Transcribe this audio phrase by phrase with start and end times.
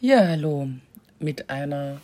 [0.00, 0.68] Ja, hallo.
[1.18, 2.00] Mit einer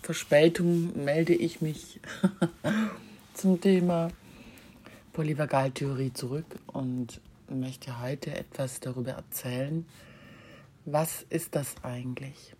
[0.00, 2.00] Verspätung melde ich mich
[3.34, 4.08] zum Thema
[5.12, 7.20] Polyvagaltheorie zurück und
[7.50, 9.84] möchte heute etwas darüber erzählen.
[10.86, 12.54] Was ist das eigentlich?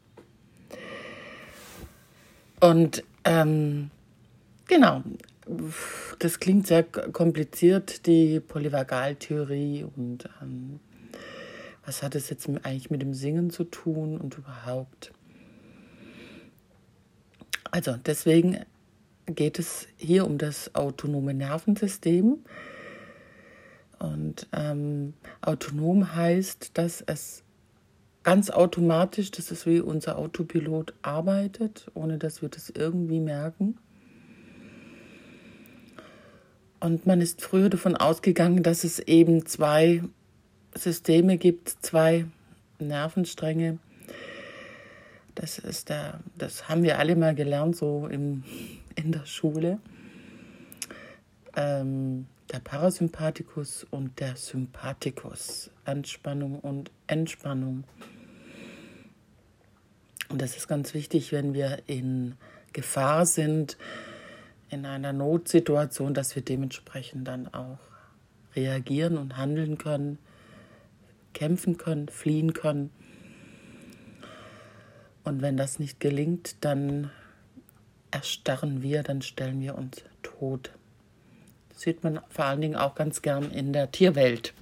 [2.60, 3.90] Und ähm,
[4.68, 5.02] genau,
[6.18, 10.80] das klingt sehr kompliziert, die Polyvagaltheorie und ähm,
[11.86, 15.12] was hat es jetzt eigentlich mit dem Singen zu tun und überhaupt.
[17.70, 18.58] Also deswegen
[19.26, 22.38] geht es hier um das autonome Nervensystem.
[23.98, 27.44] Und ähm, autonom heißt, dass es
[28.24, 33.78] ganz automatisch, das ist wie unser Autopilot arbeitet, ohne dass wir das irgendwie merken.
[36.80, 40.02] Und man ist früher davon ausgegangen, dass es eben zwei
[40.76, 42.26] Systeme gibt, zwei
[42.78, 43.78] Nervenstränge.
[45.34, 48.44] Das ist der, das haben wir alle mal gelernt, so im,
[48.94, 49.78] in der Schule.
[51.54, 55.70] Ähm, der Parasympathikus und der Sympathikus.
[55.84, 57.84] Anspannung und Entspannung.
[60.28, 62.36] Und das ist ganz wichtig, wenn wir in
[62.72, 63.76] Gefahr sind,
[64.70, 67.78] in einer Notsituation, dass wir dementsprechend dann auch
[68.54, 70.18] reagieren und handeln können
[71.36, 72.90] kämpfen können, fliehen können.
[75.22, 77.10] Und wenn das nicht gelingt, dann
[78.10, 80.70] erstarren wir, dann stellen wir uns tot.
[81.68, 84.54] Das sieht man vor allen Dingen auch ganz gern in der Tierwelt.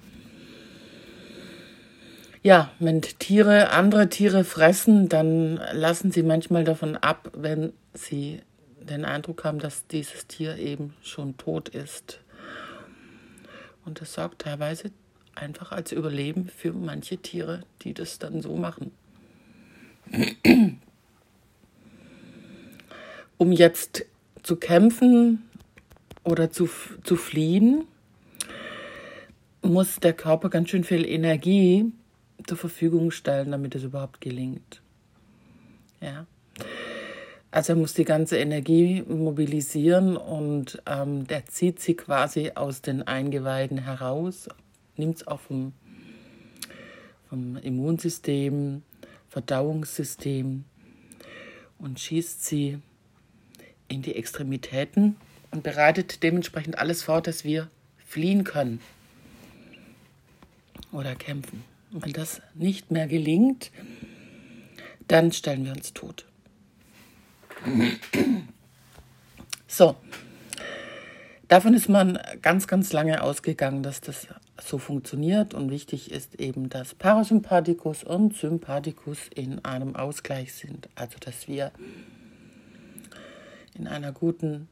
[2.43, 8.41] Ja, wenn Tiere andere Tiere fressen, dann lassen sie manchmal davon ab, wenn sie
[8.81, 12.19] den Eindruck haben, dass dieses Tier eben schon tot ist.
[13.85, 14.91] Und das sorgt teilweise
[15.35, 18.91] einfach als Überleben für manche Tiere, die das dann so machen.
[23.37, 24.05] Um jetzt
[24.43, 25.43] zu kämpfen
[26.23, 26.69] oder zu,
[27.03, 27.85] zu fliehen,
[29.61, 31.91] muss der Körper ganz schön viel Energie
[32.47, 34.81] zur Verfügung stellen, damit es überhaupt gelingt.
[36.01, 36.25] Ja.
[37.51, 43.03] Also er muss die ganze Energie mobilisieren und ähm, der zieht sie quasi aus den
[43.03, 44.49] Eingeweiden heraus,
[44.97, 45.73] nimmt es auch vom,
[47.29, 48.83] vom Immunsystem,
[49.29, 50.63] Verdauungssystem
[51.77, 52.79] und schießt sie
[53.87, 55.17] in die Extremitäten
[55.51, 57.69] und bereitet dementsprechend alles vor, dass wir
[58.05, 58.79] fliehen können
[60.91, 61.63] oder kämpfen.
[61.91, 63.71] Und wenn das nicht mehr gelingt,
[65.07, 66.25] dann stellen wir uns tot.
[69.67, 69.95] So,
[71.47, 74.27] davon ist man ganz, ganz lange ausgegangen, dass das
[74.61, 75.53] so funktioniert.
[75.53, 80.89] Und wichtig ist eben, dass Parasympathikus und Sympathikus in einem Ausgleich sind.
[80.95, 81.71] Also dass wir
[83.77, 84.67] in einer guten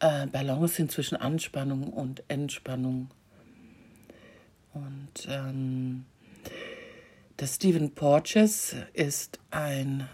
[0.00, 3.10] äh, Balance sind zwischen Anspannung und Entspannung.
[4.72, 6.04] Und ähm,
[7.38, 10.08] der Stephen Porges ist ein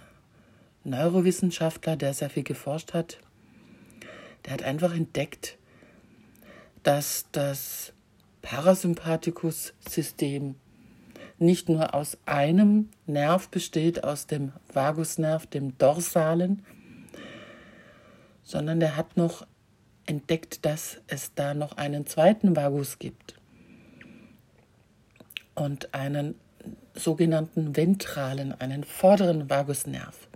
[0.85, 3.19] Neurowissenschaftler, der sehr viel geforscht hat.
[4.45, 5.57] Der hat einfach entdeckt,
[6.83, 7.94] dass das
[8.45, 10.55] Parasympathikus-System
[11.39, 16.65] nicht nur aus einem Nerv besteht, aus dem Vagusnerv, dem dorsalen,
[18.43, 19.47] sondern er hat noch
[20.07, 23.35] entdeckt, dass es da noch einen zweiten Vagus gibt
[25.55, 26.35] und einen
[26.95, 30.29] sogenannten ventralen, einen vorderen Vagusnerv.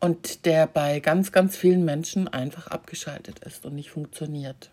[0.00, 4.70] Und der bei ganz, ganz vielen Menschen einfach abgeschaltet ist und nicht funktioniert.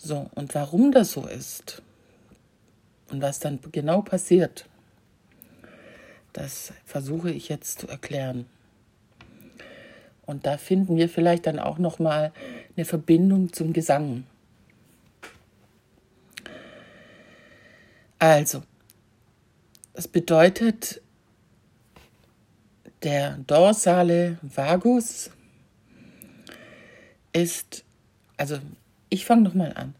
[0.00, 1.82] So, und warum das so ist
[3.10, 4.66] und was dann genau passiert,
[6.32, 8.46] das versuche ich jetzt zu erklären.
[10.24, 12.32] Und da finden wir vielleicht dann auch noch mal
[12.76, 14.24] eine Verbindung zum Gesang.
[18.20, 18.62] Also,
[19.94, 21.00] es bedeutet,
[23.02, 25.30] der dorsale Vagus
[27.32, 27.84] ist,
[28.36, 28.58] also
[29.08, 29.94] ich fange nochmal an.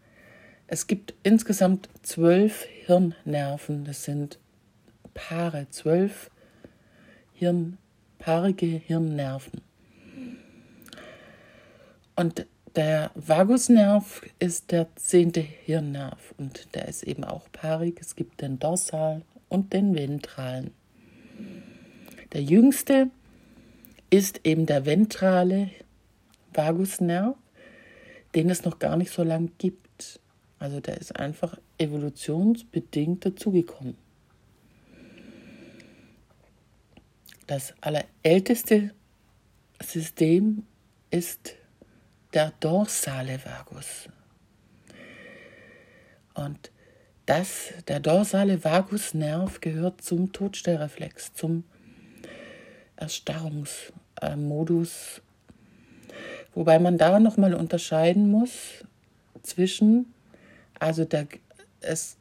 [0.67, 3.85] Es gibt insgesamt zwölf Hirnnerven.
[3.85, 4.37] Das sind
[5.13, 6.29] Paare, zwölf
[7.33, 7.77] Hirn,
[8.19, 9.61] paarige Hirnnerven.
[12.15, 12.45] Und
[12.75, 17.97] der Vagusnerv ist der zehnte Hirnnerv und der ist eben auch paarig.
[17.99, 20.71] Es gibt den dorsalen und den ventralen.
[22.33, 23.09] Der jüngste
[24.09, 25.71] ist eben der ventrale
[26.53, 27.35] Vagusnerv
[28.35, 30.19] den es noch gar nicht so lange gibt.
[30.59, 33.95] Also der ist einfach evolutionsbedingt dazugekommen.
[37.49, 38.93] das allerälteste
[39.83, 40.63] System
[41.09, 41.55] ist
[42.35, 44.07] der dorsale Vagus.
[46.35, 46.71] Und
[47.25, 51.63] das, der dorsale Vagusnerv gehört zum Todstellreflex, zum
[52.97, 55.23] Erstarrungsmodus.
[56.59, 58.83] Wobei man da nochmal unterscheiden muss
[59.43, 60.13] zwischen,
[60.77, 61.25] also der,
[61.79, 62.17] es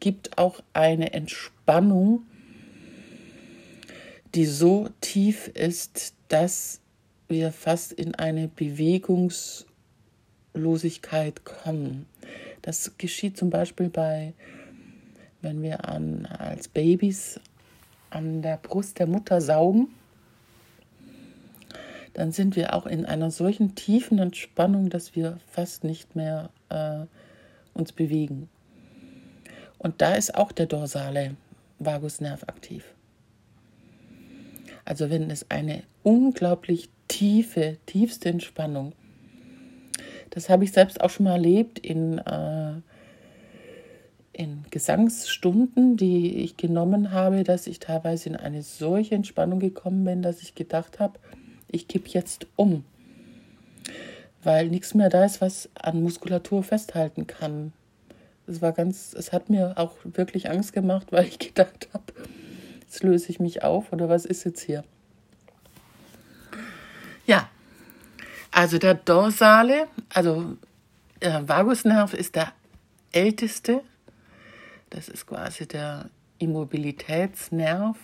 [0.00, 2.22] gibt auch eine Entspannung,
[4.34, 6.80] die so tief ist, dass
[7.28, 12.06] wir fast in eine Bewegungslosigkeit kommen.
[12.62, 14.34] Das geschieht zum Beispiel bei,
[15.42, 17.38] wenn wir an, als Babys
[18.10, 19.94] an der Brust der Mutter saugen,
[22.16, 27.04] dann sind wir auch in einer solchen tiefen Entspannung, dass wir fast nicht mehr äh,
[27.74, 28.48] uns bewegen.
[29.76, 31.36] Und da ist auch der dorsale
[31.78, 32.94] Vagusnerv aktiv.
[34.86, 38.94] Also wenn es eine unglaublich tiefe, tiefste Entspannung,
[40.30, 42.76] das habe ich selbst auch schon mal erlebt in, äh,
[44.32, 50.22] in Gesangsstunden, die ich genommen habe, dass ich teilweise in eine solche Entspannung gekommen bin,
[50.22, 51.18] dass ich gedacht habe,
[51.68, 52.84] ich kipp jetzt um,
[54.42, 57.72] weil nichts mehr da ist, was an Muskulatur festhalten kann.
[58.46, 62.12] Es war ganz, es hat mir auch wirklich Angst gemacht, weil ich gedacht habe,
[62.80, 64.84] jetzt löse ich mich auf oder was ist jetzt hier?
[67.26, 67.48] Ja,
[68.52, 70.56] also der dorsale, also
[71.20, 72.52] der Vagusnerv ist der
[73.12, 73.82] älteste.
[74.90, 76.08] Das ist quasi der
[76.38, 77.96] Immobilitätsnerv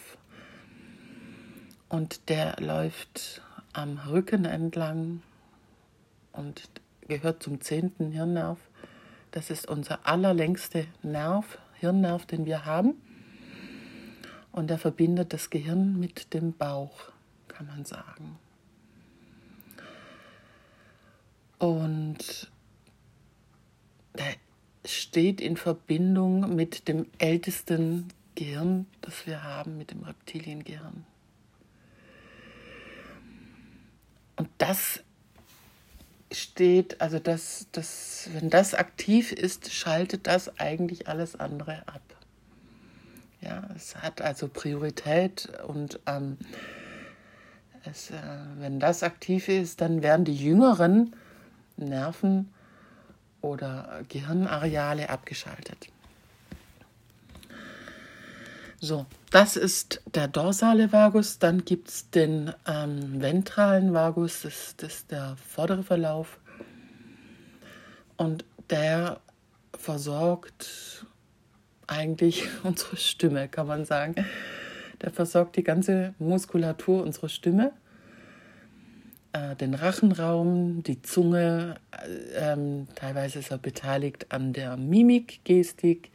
[1.88, 5.22] und der läuft am Rücken entlang
[6.32, 6.68] und
[7.08, 8.58] gehört zum zehnten Hirnnerv.
[9.30, 12.94] Das ist unser allerlängste Nerv, Hirnnerv, den wir haben.
[14.52, 17.10] Und er verbindet das Gehirn mit dem Bauch,
[17.48, 18.38] kann man sagen.
[21.58, 22.50] Und
[24.14, 24.34] er
[24.84, 31.06] steht in Verbindung mit dem ältesten Gehirn, das wir haben, mit dem Reptiliengehirn.
[34.42, 34.98] Und das
[36.32, 42.02] steht, also das, das, wenn das aktiv ist, schaltet das eigentlich alles andere ab.
[43.40, 46.38] Ja, es hat also Priorität und ähm,
[47.84, 48.14] es, äh,
[48.58, 51.14] wenn das aktiv ist, dann werden die jüngeren
[51.76, 52.52] Nerven
[53.42, 55.91] oder Gehirnareale abgeschaltet.
[58.84, 61.38] So, das ist der dorsale Vagus.
[61.38, 66.40] Dann gibt es den ähm, ventralen Vagus, das, das ist der vordere Verlauf.
[68.16, 69.20] Und der
[69.78, 71.06] versorgt
[71.86, 74.16] eigentlich unsere Stimme, kann man sagen.
[75.00, 77.70] Der versorgt die ganze Muskulatur unserer Stimme,
[79.32, 81.76] äh, den Rachenraum, die Zunge.
[81.92, 86.10] Äh, ähm, teilweise ist er beteiligt an der Mimik, Gestik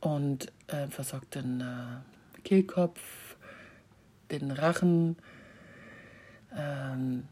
[0.00, 3.00] und äh, versorgt den äh, Kehlkopf,
[4.30, 5.16] den Rachen,
[6.56, 7.28] ähm,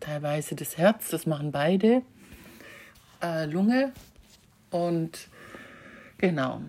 [0.00, 2.02] teilweise das Herz, das machen beide,
[3.22, 3.92] äh, Lunge
[4.70, 5.28] und
[6.18, 6.62] genau.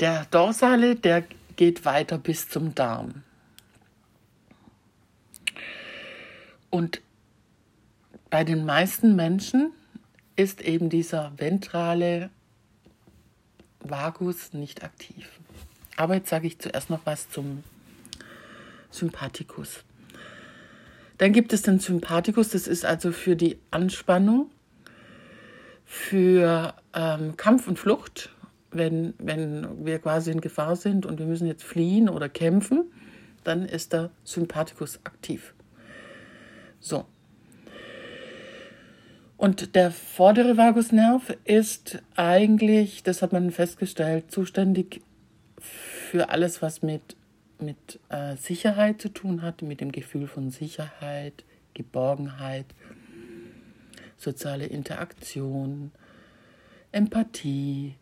[0.00, 1.24] Der Dorsale, der
[1.56, 3.22] geht weiter bis zum Darm.
[6.70, 7.02] Und
[8.30, 9.72] bei den meisten Menschen
[10.36, 12.30] ist eben dieser ventrale
[13.82, 15.28] Vagus nicht aktiv.
[15.96, 17.64] Aber jetzt sage ich zuerst noch was zum
[18.90, 19.84] Sympathikus.
[21.18, 24.50] Dann gibt es den Sympathikus, das ist also für die Anspannung,
[25.84, 28.30] für ähm, Kampf und Flucht,
[28.70, 32.90] wenn, wenn wir quasi in Gefahr sind und wir müssen jetzt fliehen oder kämpfen,
[33.44, 35.54] dann ist der Sympathikus aktiv.
[36.80, 37.04] So,
[39.42, 45.00] und der vordere Vagusnerv ist eigentlich, das hat man festgestellt, zuständig
[45.58, 47.16] für alles, was mit,
[47.58, 51.42] mit äh, Sicherheit zu tun hat, mit dem Gefühl von Sicherheit,
[51.74, 52.66] Geborgenheit,
[54.16, 55.90] soziale Interaktion,
[56.92, 57.96] Empathie,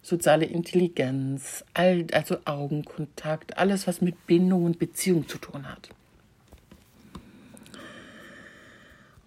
[0.00, 5.90] soziale Intelligenz, all, also Augenkontakt, alles, was mit Bindung und Beziehung zu tun hat.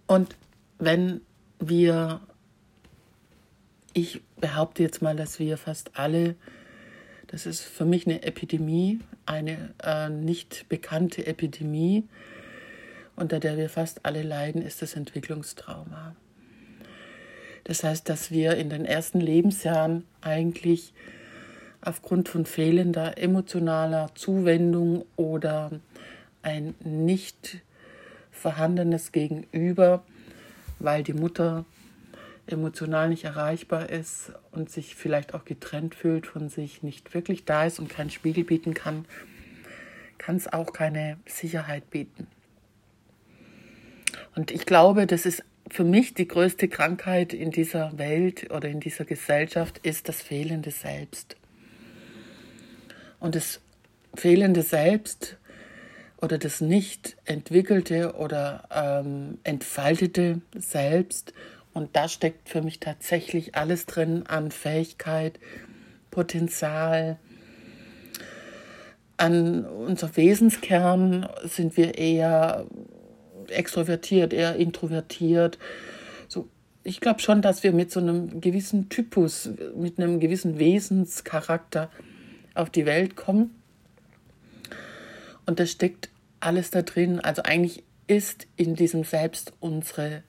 [0.08, 0.36] Und
[0.80, 1.22] wenn
[1.70, 2.22] wir,
[3.94, 6.36] ich behaupte jetzt mal, dass wir fast alle,
[7.28, 12.04] das ist für mich eine Epidemie, eine äh, nicht bekannte Epidemie,
[13.16, 16.16] unter der wir fast alle leiden, ist das Entwicklungstrauma.
[17.64, 20.94] Das heißt, dass wir in den ersten Lebensjahren eigentlich
[21.82, 25.72] aufgrund von fehlender emotionaler Zuwendung oder
[26.42, 27.60] ein nicht
[28.32, 30.04] vorhandenes Gegenüber,
[30.84, 31.66] weil die Mutter
[32.46, 37.66] emotional nicht erreichbar ist und sich vielleicht auch getrennt fühlt von sich, nicht wirklich da
[37.66, 39.06] ist und keinen Spiegel bieten kann,
[40.18, 42.28] kann es auch keine Sicherheit bieten.
[44.36, 48.80] Und ich glaube, das ist für mich die größte Krankheit in dieser Welt oder in
[48.80, 51.38] dieser Gesellschaft, ist das fehlende Selbst.
[53.20, 53.62] Und das
[54.16, 55.38] fehlende Selbst
[56.24, 61.34] oder das nicht entwickelte oder ähm, entfaltete Selbst
[61.74, 65.38] und da steckt für mich tatsächlich alles drin an Fähigkeit,
[66.12, 67.20] Potenzial.
[69.18, 72.68] An unser Wesenskern sind wir eher
[73.50, 75.58] extrovertiert, eher introvertiert.
[76.30, 76.48] So,
[76.84, 81.90] ich glaube schon, dass wir mit so einem gewissen Typus, mit einem gewissen Wesenscharakter
[82.54, 83.60] auf die Welt kommen.
[85.46, 86.13] Und da steckt
[86.44, 87.20] alles da drin.
[87.20, 90.24] Also eigentlich ist in diesem Selbst unsere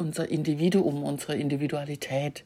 [0.00, 2.44] unser Individuum, unsere Individualität,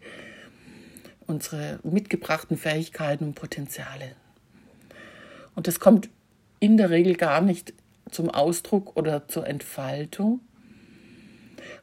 [1.27, 4.17] unsere mitgebrachten Fähigkeiten und Potenziale.
[5.55, 6.11] Und das kommt
[6.59, 7.73] in der Regel gar nicht
[8.11, 10.41] zum Ausdruck oder zur Entfaltung.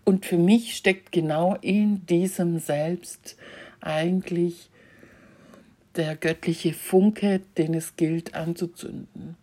[0.03, 3.37] Und für mich steckt genau in diesem Selbst
[3.79, 4.69] eigentlich
[5.95, 9.37] der göttliche Funke, den es gilt anzuzünden.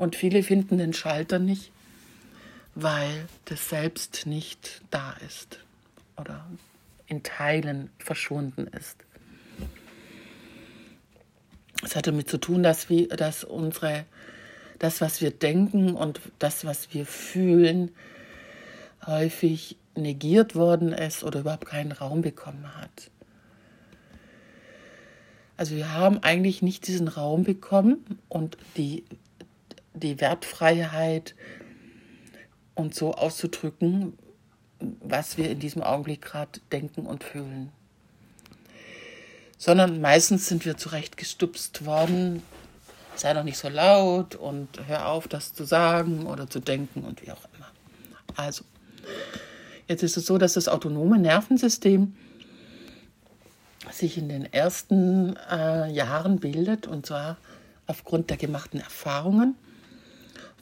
[0.00, 1.70] Und viele finden den Schalter nicht
[2.74, 5.58] weil das Selbst nicht da ist
[6.16, 6.46] oder
[7.06, 8.96] in Teilen verschwunden ist.
[11.82, 14.04] Es hat damit zu tun, dass, wir, dass unsere,
[14.78, 17.90] das, was wir denken und das, was wir fühlen,
[19.06, 23.10] häufig negiert worden ist oder überhaupt keinen Raum bekommen hat.
[25.56, 29.04] Also wir haben eigentlich nicht diesen Raum bekommen und die,
[30.00, 31.34] die Wertfreiheit,
[32.80, 34.18] und so auszudrücken,
[35.00, 37.70] was wir in diesem Augenblick gerade denken und fühlen.
[39.58, 42.42] Sondern meistens sind wir zurechtgestupst worden,
[43.14, 47.22] sei doch nicht so laut und hör auf, das zu sagen oder zu denken und
[47.22, 47.70] wie auch immer.
[48.36, 48.64] Also,
[49.86, 52.16] jetzt ist es so, dass das autonome Nervensystem
[53.92, 57.36] sich in den ersten äh, Jahren bildet und zwar
[57.86, 59.56] aufgrund der gemachten Erfahrungen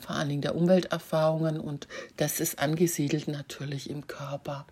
[0.01, 4.67] vor allen Dingen der Umwelterfahrungen und das ist angesiedelt natürlich im Körper.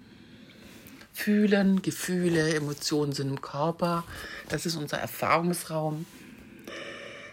[1.12, 4.04] Fühlen, Gefühle, Emotionen sind im Körper.
[4.50, 6.04] Das ist unser Erfahrungsraum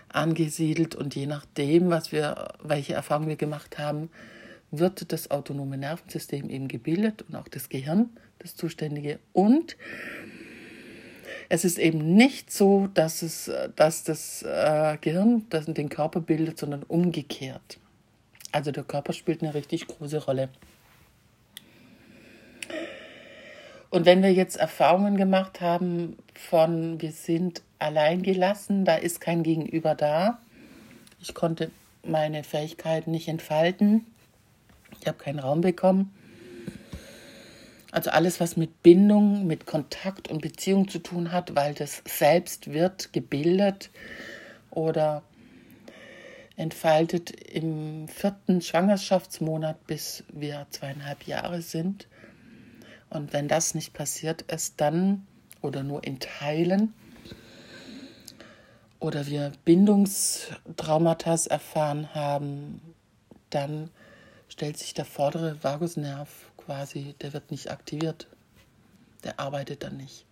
[0.10, 4.10] angesiedelt und je nachdem, was wir, welche Erfahrungen wir gemacht haben,
[4.72, 8.10] wird das autonome Nervensystem eben gebildet und auch das Gehirn,
[8.40, 9.20] das Zuständige.
[9.34, 9.76] Und
[11.50, 16.58] es ist eben nicht so, dass, es, dass das äh, Gehirn das den Körper bildet,
[16.58, 17.80] sondern umgekehrt.
[18.54, 20.48] Also der Körper spielt eine richtig große Rolle.
[23.90, 29.44] Und wenn wir jetzt Erfahrungen gemacht haben von, wir sind allein gelassen, da ist kein
[29.44, 30.40] Gegenüber da,
[31.20, 31.72] ich konnte
[32.04, 34.06] meine Fähigkeiten nicht entfalten,
[35.02, 36.14] ich habe keinen Raum bekommen.
[37.92, 42.72] Also alles, was mit Bindung, mit Kontakt und Beziehung zu tun hat, weil das selbst
[42.72, 43.90] wird gebildet
[44.72, 45.24] oder
[46.56, 52.08] entfaltet im vierten Schwangerschaftsmonat, bis wir zweieinhalb Jahre sind.
[53.10, 55.26] Und wenn das nicht passiert ist, dann
[55.62, 56.94] oder nur in Teilen
[59.00, 62.82] oder wir Bindungstraumata erfahren haben,
[63.50, 63.90] dann
[64.48, 68.28] stellt sich der vordere Vagusnerv quasi, der wird nicht aktiviert.
[69.24, 70.26] Der arbeitet dann nicht.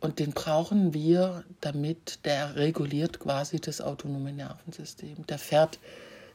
[0.00, 5.26] Und den brauchen wir, damit der reguliert quasi das autonome Nervensystem.
[5.26, 5.80] Der fährt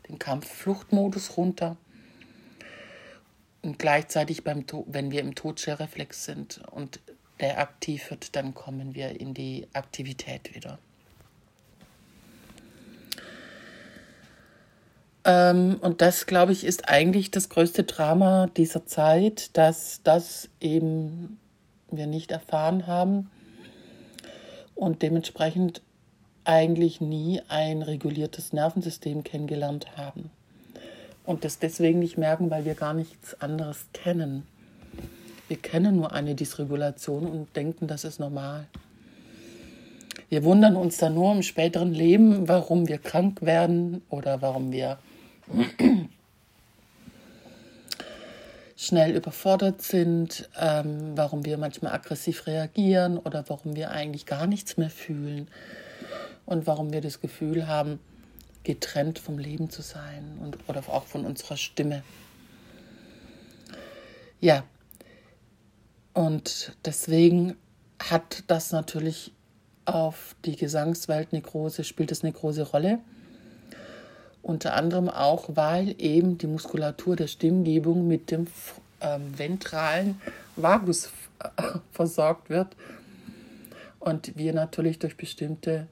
[0.09, 1.77] den Kampf-Fluchtmodus runter.
[3.61, 6.99] Und gleichzeitig, beim wenn wir im Todstellreflex sind und
[7.39, 10.77] der aktiv wird, dann kommen wir in die Aktivität wieder.
[15.23, 21.39] Ähm, und das, glaube ich, ist eigentlich das größte Drama dieser Zeit, dass das eben
[21.89, 23.29] wir nicht erfahren haben
[24.75, 25.81] und dementsprechend
[26.45, 30.29] eigentlich nie ein reguliertes Nervensystem kennengelernt haben.
[31.25, 34.43] Und das deswegen nicht merken, weil wir gar nichts anderes kennen.
[35.47, 38.67] Wir kennen nur eine Dysregulation und denken, das ist normal.
[40.29, 44.97] Wir wundern uns dann nur im späteren Leben, warum wir krank werden oder warum wir
[48.83, 54.77] schnell überfordert sind, ähm, warum wir manchmal aggressiv reagieren oder warum wir eigentlich gar nichts
[54.77, 55.47] mehr fühlen
[56.45, 57.99] und warum wir das Gefühl haben,
[58.63, 62.03] getrennt vom Leben zu sein und, oder auch von unserer Stimme.
[64.39, 64.63] Ja,
[66.13, 67.55] und deswegen
[67.99, 69.31] hat das natürlich
[69.85, 72.99] auf die Gesangswelt eine große, spielt es eine große Rolle.
[74.43, 78.45] Unter anderem auch, weil eben die Muskulatur der Stimmgebung mit dem
[79.01, 80.21] ähm, ventralen
[80.57, 81.09] Vagus
[81.91, 82.75] versorgt wird
[83.99, 85.87] und wir natürlich durch bestimmte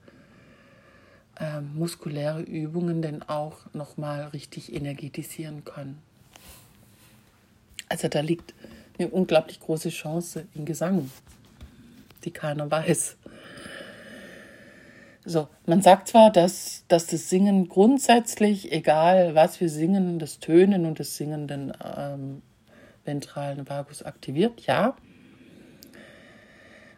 [1.39, 6.01] ähm, muskuläre Übungen dann auch nochmal richtig energetisieren können.
[7.87, 8.53] Also da liegt
[8.99, 11.09] eine unglaublich große Chance im Gesang,
[12.25, 13.15] die keiner weiß.
[15.23, 20.85] So, man sagt zwar, dass, dass das Singen grundsätzlich, egal was wir singen, das Tönen
[20.85, 22.41] und das Singen den ähm,
[23.05, 24.95] ventralen Vagus aktiviert, ja.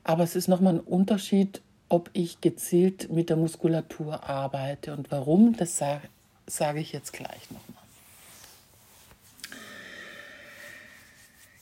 [0.06, 4.94] Aber es ist nochmal ein Unterschied, ob ich gezielt mit der Muskulatur arbeite.
[4.94, 6.08] Und warum, das sage
[6.46, 7.84] sag ich jetzt gleich nochmal.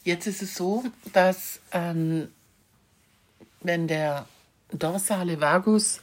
[0.04, 2.30] Jetzt ist es so, dass ähm,
[3.62, 4.26] wenn der
[4.72, 6.02] dorsale Vagus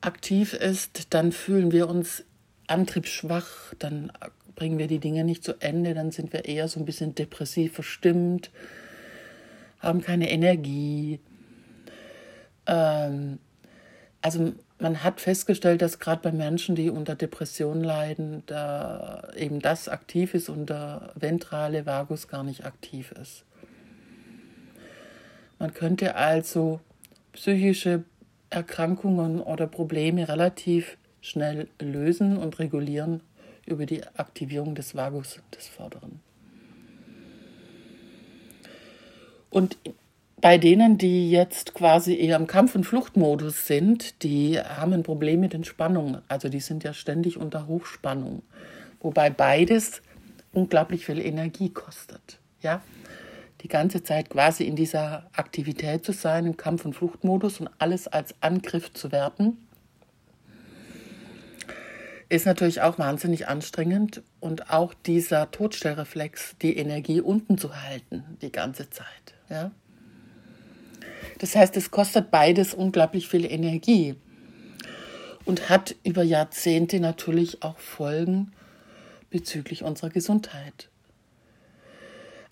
[0.00, 2.24] aktiv ist, dann fühlen wir uns
[2.66, 4.12] antriebsschwach, dann
[4.54, 7.74] bringen wir die Dinge nicht zu Ende, dann sind wir eher so ein bisschen depressiv
[7.74, 8.50] verstimmt,
[9.78, 11.20] haben keine Energie.
[12.66, 13.38] Ähm,
[14.20, 19.88] also man hat festgestellt, dass gerade bei Menschen, die unter Depressionen leiden, da eben das
[19.88, 23.44] aktiv ist und der ventrale Vagus gar nicht aktiv ist.
[25.58, 26.80] Man könnte also
[27.32, 28.04] psychische
[28.50, 33.20] Erkrankungen oder Probleme relativ schnell lösen und regulieren
[33.66, 36.20] über die Aktivierung des Vagus, des Vorderen.
[39.50, 39.76] Und
[40.40, 45.40] bei denen, die jetzt quasi eher im Kampf- und Fluchtmodus sind, die haben ein Problem
[45.40, 46.18] mit Entspannung.
[46.28, 48.42] Also die sind ja ständig unter Hochspannung.
[49.00, 50.00] Wobei beides
[50.52, 52.38] unglaublich viel Energie kostet.
[52.62, 52.82] Ja?
[53.62, 58.06] Die ganze Zeit quasi in dieser Aktivität zu sein, im Kampf- und Fluchtmodus und alles
[58.06, 59.58] als Angriff zu werten,
[62.28, 68.52] ist natürlich auch wahnsinnig anstrengend und auch dieser Todstellreflex, die Energie unten zu halten die
[68.52, 69.06] ganze Zeit.
[69.48, 69.70] Ja?
[71.38, 74.14] Das heißt, es kostet beides unglaublich viel Energie
[75.44, 78.52] und hat über Jahrzehnte natürlich auch Folgen
[79.30, 80.90] bezüglich unserer Gesundheit.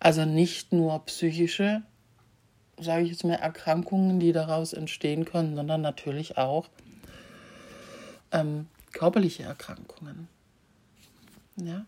[0.07, 1.83] Also nicht nur psychische,
[2.79, 6.69] sage ich jetzt mal, Erkrankungen, die daraus entstehen können, sondern natürlich auch
[8.31, 10.29] ähm, körperliche Erkrankungen.
[11.57, 11.85] Ja?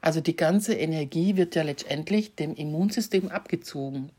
[0.00, 4.10] Also die ganze Energie wird ja letztendlich dem Immunsystem abgezogen.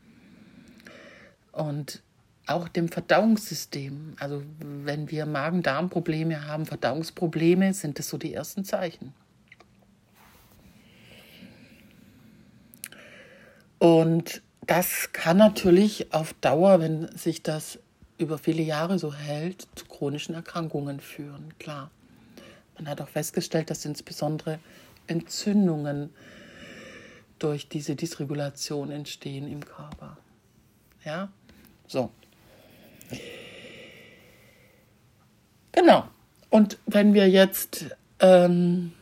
[1.52, 2.02] Und
[2.46, 4.16] auch dem Verdauungssystem.
[4.20, 9.14] Also wenn wir Magen-Darm-Probleme haben, Verdauungsprobleme, sind das so die ersten Zeichen.
[13.78, 17.78] Und das kann natürlich auf Dauer, wenn sich das
[18.18, 21.90] über viele Jahre so hält, zu chronischen Erkrankungen führen, klar.
[22.76, 24.58] Man hat auch festgestellt, dass insbesondere
[25.06, 26.10] Entzündungen
[27.38, 30.18] durch diese Dysregulation entstehen im Körper.
[31.04, 31.28] Ja,
[31.86, 32.10] so.
[35.72, 36.08] Genau.
[36.50, 37.86] Und wenn wir jetzt
[38.20, 38.92] ähm,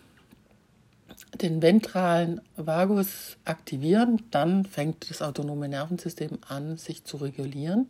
[1.42, 7.88] den ventralen Vagus aktivieren, dann fängt das autonome Nervensystem an, sich zu regulieren.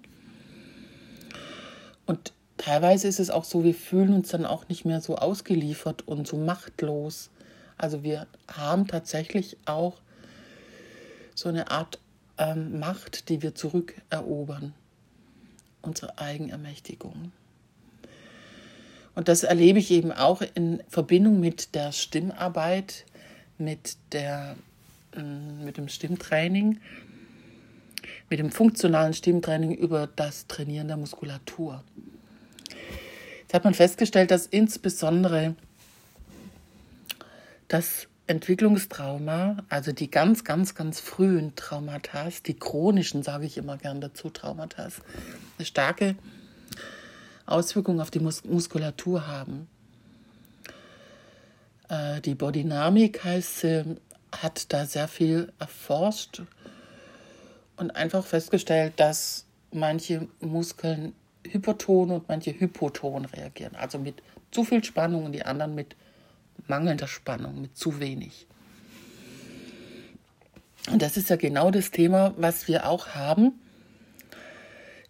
[2.06, 6.06] Und teilweise ist es auch so, wir fühlen uns dann auch nicht mehr so ausgeliefert
[6.06, 7.30] und so machtlos.
[7.78, 10.00] Also wir haben tatsächlich auch
[11.34, 11.98] so eine Art
[12.38, 14.74] ähm, Macht, die wir zurückerobern.
[15.82, 17.32] Unsere Eigenermächtigung.
[19.14, 23.06] Und das erlebe ich eben auch in Verbindung mit der Stimmarbeit,
[23.58, 24.56] mit, der,
[25.16, 26.80] mm, mit dem Stimmtraining,
[28.28, 31.82] mit dem funktionalen Stimmtraining über das Trainieren der Muskulatur.
[33.42, 35.54] Jetzt hat man festgestellt, dass insbesondere
[37.68, 44.00] das Entwicklungstrauma, also die ganz, ganz, ganz frühen Traumata, die chronischen, sage ich immer gern
[44.00, 44.88] dazu, Traumata,
[45.58, 46.16] eine starke
[47.46, 49.68] Auswirkung auf die Mus Muskulatur haben.
[51.88, 53.96] Äh, die Bodynamik heißt, sie
[54.32, 56.42] hat da sehr viel erforscht
[57.76, 63.76] und einfach festgestellt, dass manche Muskeln hyperton und manche hypoton reagieren.
[63.76, 65.96] Also mit zu viel Spannung und die anderen mit
[66.66, 68.46] mangelnder Spannung, mit zu wenig.
[70.90, 73.52] Und das ist ja genau das Thema, was wir auch haben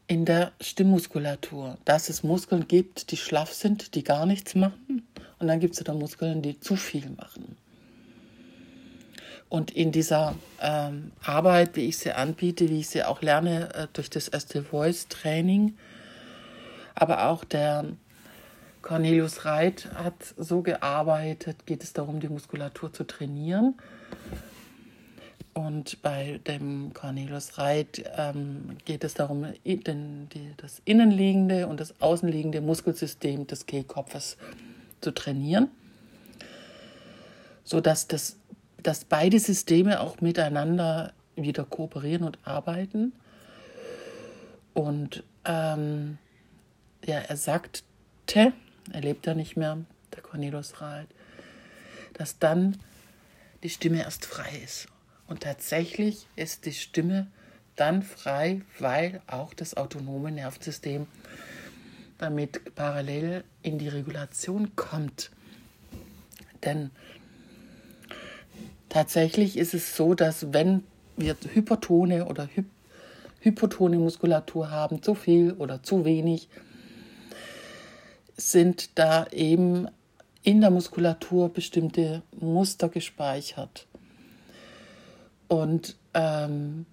[0.07, 1.79] in der Stimmmuskulatur.
[1.85, 5.06] Dass es Muskeln gibt, die schlaff sind, die gar nichts machen.
[5.39, 7.57] Und dann gibt es wieder Muskeln, die zu viel machen.
[9.49, 13.87] Und in dieser ähm, Arbeit, wie ich sie anbiete, wie ich sie auch lerne äh,
[13.93, 15.77] durch das erste Voice Training,
[16.95, 17.85] aber auch der
[18.83, 23.75] Cornelius Reit hat so gearbeitet, geht es darum, die Muskulatur zu trainieren.
[25.55, 32.01] Und bei dem Cornelius Reit ähm, geht es darum, den, die, das innenliegende und das
[32.01, 35.69] außenliegende Muskelsystem des Kehlkopfes zu trainieren,
[37.65, 38.37] sodass das,
[38.83, 43.13] dass beide Systeme auch miteinander wieder kooperieren und arbeiten.
[44.75, 46.19] Und ähm,
[47.05, 48.53] ja, er sagte,
[48.93, 49.79] er lebt ja nicht mehr,
[50.15, 51.09] der Cornelius Reit,
[52.15, 52.79] dass dann
[53.63, 54.89] die Stimme erst frei ist.
[55.27, 57.27] Und tatsächlich ist die Stimme
[57.75, 61.07] dann frei, weil auch das autonome Nervensystem
[62.19, 65.31] damit parallel in die Regulation kommt.
[66.65, 66.91] Denn
[68.89, 70.85] tatsächlich ist es so, dass wenn
[71.17, 72.65] wir hypertone oder hy
[73.41, 76.49] hypotone Muskulatur haben, zu viel oder zu wenig,
[78.37, 79.87] sind da eben
[80.43, 83.87] in der Muskulatur bestimmte Muster gespeichert.
[85.47, 86.87] Und ähm,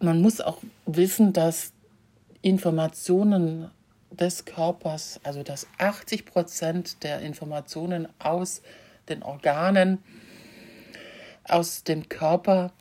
[0.00, 1.72] man muss auch wissen, dass
[2.42, 3.70] Informationen
[4.10, 8.60] des Körpers, also dass 80 Prozent der Informationen aus
[9.08, 10.02] den Organen,
[11.44, 12.72] aus dem Körper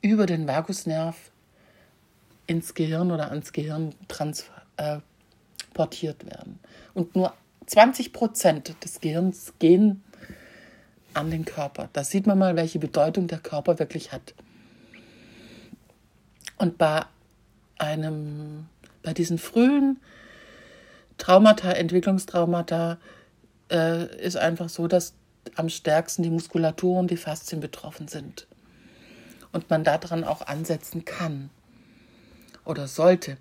[0.00, 1.30] über den Vagusnerv
[2.46, 6.60] ins Gehirn oder ans Gehirn transportiert werden.
[6.94, 7.34] Und nur
[7.66, 10.04] 20 Prozent des Gehirns gehen
[11.14, 11.88] an den Körper.
[11.92, 14.34] Da sieht man mal, welche Bedeutung der Körper wirklich hat.
[16.58, 17.04] Und bei
[17.78, 18.68] einem,
[19.02, 20.00] bei diesen frühen
[21.18, 22.98] Traumata, Entwicklungstraumata,
[23.70, 25.14] äh, ist einfach so, dass
[25.56, 28.46] am stärksten die Muskulatur und die Faszien betroffen sind.
[29.52, 31.50] Und man daran auch ansetzen kann
[32.64, 33.36] oder sollte.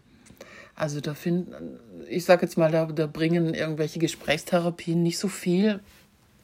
[0.75, 5.79] Also da finden, ich sage jetzt mal, da, da bringen irgendwelche Gesprächstherapien nicht so viel,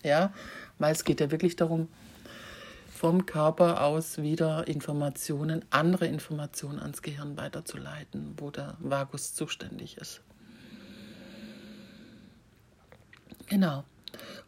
[0.04, 0.32] ja,
[0.80, 1.88] weil es geht ja wirklich darum,
[2.98, 10.22] vom Körper aus wieder Informationen, andere Informationen ans Gehirn weiterzuleiten, wo der Vagus zuständig ist.
[13.46, 13.84] Genau.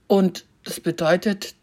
[0.07, 1.53] Und das bedeutet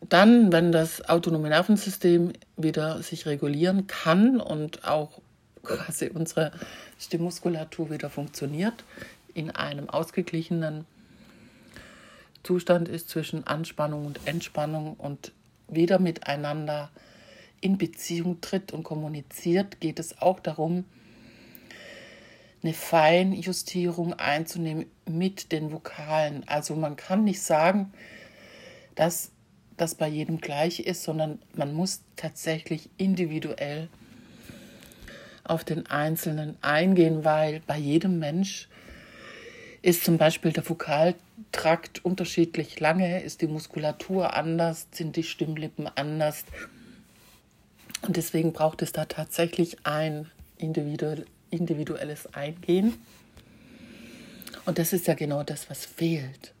[0.00, 5.20] dann, wenn das autonome Nervensystem wieder sich regulieren kann und auch
[5.62, 6.50] quasi unsere
[6.98, 8.82] Stimmmuskulatur wieder funktioniert,
[9.32, 10.86] in einem ausgeglichenen
[12.42, 15.30] Zustand ist zwischen Anspannung und Entspannung und
[15.74, 16.90] wieder miteinander
[17.60, 20.84] in Beziehung tritt und kommuniziert, geht es auch darum,
[22.62, 26.46] eine Feinjustierung einzunehmen mit den Vokalen.
[26.46, 27.92] Also man kann nicht sagen,
[28.94, 29.32] dass
[29.76, 33.88] das bei jedem gleich ist, sondern man muss tatsächlich individuell
[35.44, 38.68] auf den Einzelnen eingehen, weil bei jedem Mensch
[39.82, 46.44] ist zum Beispiel der Vokaltrakt unterschiedlich lange, ist die Muskulatur anders, sind die Stimmlippen anders.
[48.02, 52.94] Und deswegen braucht es da tatsächlich ein individuelles Eingehen.
[54.64, 56.54] Und das ist ja genau das, was fehlt.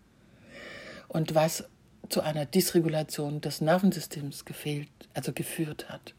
[1.06, 1.64] Und was
[2.08, 6.14] zu einer Dysregulation des Nervensystems gefehlt, also geführt hat.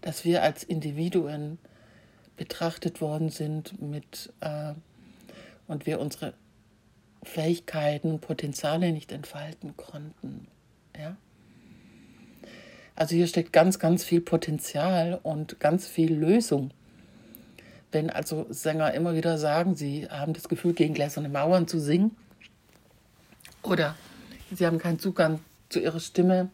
[0.00, 1.58] Dass wir als Individuen
[2.36, 4.74] betrachtet worden sind mit äh,
[5.66, 6.34] und wir unsere
[7.22, 10.46] Fähigkeiten und Potenziale nicht entfalten konnten.
[10.96, 11.16] Ja?
[12.96, 16.70] Also hier steckt ganz, ganz viel Potenzial und ganz viel Lösung.
[17.90, 22.16] Wenn also Sänger immer wieder sagen, sie haben das Gefühl, gegen gläserne Mauern zu singen
[23.62, 23.96] oder
[24.52, 26.50] sie haben keinen Zugang zu ihrer Stimme,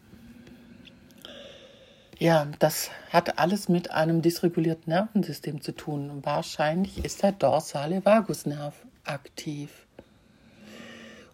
[2.17, 6.19] ja, das hat alles mit einem dysregulierten Nervensystem zu tun.
[6.23, 8.75] Wahrscheinlich ist der dorsale Vagusnerv
[9.11, 9.85] aktiv.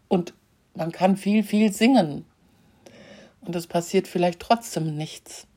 [0.08, 0.34] Und
[0.74, 2.26] man kann viel, viel singen.
[3.42, 5.48] Und es passiert vielleicht trotzdem nichts.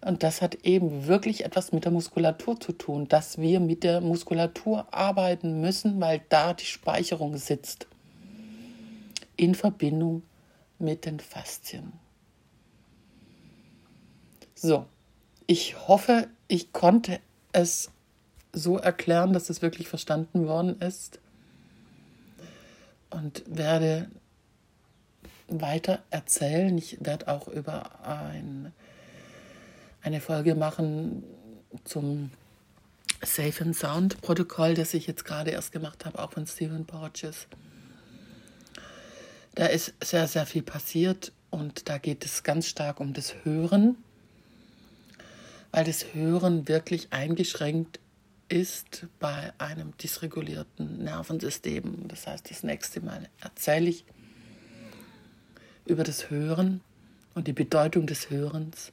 [0.00, 4.00] Und das hat eben wirklich etwas mit der Muskulatur zu tun, dass wir mit der
[4.00, 7.86] Muskulatur arbeiten müssen, weil da die Speicherung sitzt.
[9.36, 10.22] In Verbindung
[10.78, 11.92] mit den Faszien.
[14.54, 14.86] So,
[15.46, 17.20] ich hoffe, ich konnte
[17.52, 17.90] es
[18.52, 21.21] so erklären, dass es wirklich verstanden worden ist
[23.12, 24.08] und werde
[25.48, 26.76] weiter erzählen.
[26.78, 28.72] Ich werde auch über ein,
[30.02, 31.24] eine Folge machen
[31.84, 32.30] zum
[33.24, 37.46] Safe and Sound Protokoll, das ich jetzt gerade erst gemacht habe, auch von Stephen Porges.
[39.54, 43.96] Da ist sehr, sehr viel passiert und da geht es ganz stark um das Hören,
[45.70, 48.00] weil das Hören wirklich eingeschränkt
[48.52, 52.06] ist bei einem dysregulierten Nervensystem.
[52.06, 54.04] Das heißt, das nächste Mal erzähle ich
[55.86, 56.82] über das Hören
[57.34, 58.92] und die Bedeutung des Hörens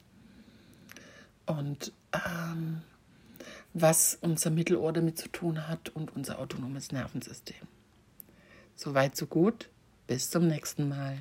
[1.44, 2.80] und ähm,
[3.74, 7.68] was unser Mittelohr damit zu tun hat und unser autonomes Nervensystem.
[8.76, 9.68] Soweit, so gut.
[10.06, 11.18] Bis zum nächsten Mal.